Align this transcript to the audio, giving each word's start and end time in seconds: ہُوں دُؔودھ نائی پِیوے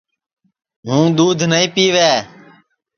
ہُوں 0.87 1.05
دُؔودھ 1.15 1.43
نائی 1.51 1.67
پِیوے 1.73 2.11